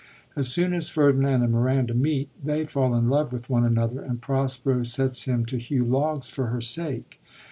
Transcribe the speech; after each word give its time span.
As 0.35 0.47
soon 0.47 0.73
as 0.73 0.89
Ferdinand 0.89 1.43
and 1.43 1.51
Miranda 1.53 1.93
meet, 1.93 2.29
they 2.43 2.65
fall 2.65 2.95
in 2.95 3.07
love 3.07 3.31
with 3.31 3.51
one 3.51 3.63
another, 3.63 4.01
and 4.01 4.19
Prospero 4.19 4.81
sets 4.81 5.25
him 5.25 5.45
to 5.45 5.59
hew 5.59 5.83
logs 5.85 6.27
for 6.27 6.47
her 6.47 6.59
sake. 6.59 7.21